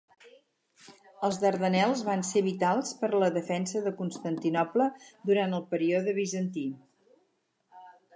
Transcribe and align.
Els 1.25 1.35
Dardanels 1.41 1.99
van 2.07 2.23
ser 2.29 2.41
vitals 2.47 2.93
per 3.01 3.09
a 3.09 3.19
la 3.23 3.29
defensa 3.35 3.81
de 3.89 3.93
Constantinoble 3.99 4.87
durant 5.31 5.53
el 5.59 5.67
període 5.75 6.17
bizantí. 6.21 6.65